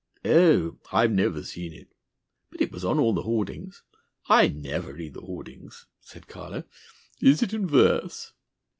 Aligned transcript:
'""Oh! 0.25 0.79
I've 0.91 1.11
never 1.11 1.43
seen 1.43 1.73
it." 1.73 1.87
"But 2.49 2.59
it 2.59 2.71
was 2.71 2.83
on 2.83 2.97
all 2.97 3.13
the 3.13 3.21
hoardings!" 3.21 3.83
"I 4.27 4.47
never 4.47 4.93
read 4.95 5.13
the 5.13 5.21
hoardings," 5.21 5.85
said 6.01 6.25
Carlo. 6.27 6.63
"Is 7.21 7.43
it 7.43 7.53
in 7.53 7.67
verse?" 7.67 8.33